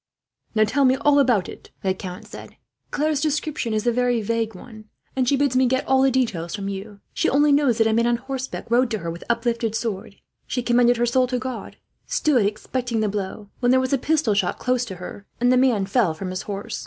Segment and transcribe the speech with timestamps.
[0.55, 2.55] "Now, tell me all about it," the count said.
[2.89, 4.85] "Claire's description is a very vague one,
[5.15, 7.01] and she bids me get all the details from you.
[7.13, 10.15] She only knows that a man on horseback rode at her, with uplifted sword.
[10.47, 13.99] She commended her soul to God, and stood expecting the blow; when there was a
[13.99, 16.79] pistol shot, close to her, and the man fell from his horse.